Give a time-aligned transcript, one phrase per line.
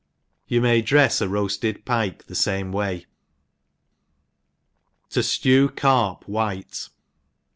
[0.47, 3.05] You may drcfsa roaftcd pike the fame way.
[5.11, 6.89] Tojlew Carp wiite.